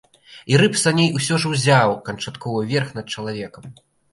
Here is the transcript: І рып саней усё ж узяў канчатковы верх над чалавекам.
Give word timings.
І 0.53 0.55
рып 0.61 0.77
саней 0.83 1.11
усё 1.19 1.37
ж 1.43 1.51
узяў 1.51 1.95
канчатковы 2.07 2.67
верх 2.73 2.89
над 2.99 3.05
чалавекам. 3.17 3.63